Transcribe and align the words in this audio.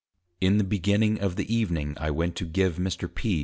In 0.39 0.57
the 0.57 0.63
beginning 0.63 1.19
of 1.19 1.35
the 1.35 1.53
Evening 1.55 1.93
I 1.99 2.09
went 2.09 2.35
to 2.37 2.45
give 2.45 2.77
Mr. 2.77 3.07
_P. 3.07 3.39